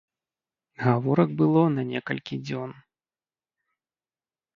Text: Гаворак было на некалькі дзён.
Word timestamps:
Гаворак 0.83 1.29
было 1.41 1.61
на 1.75 1.83
некалькі 1.89 2.39
дзён. 2.47 2.73